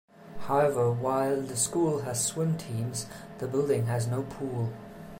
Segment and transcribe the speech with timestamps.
[0.47, 3.05] However, while the school has swim teams,
[3.37, 4.73] the building has no pool.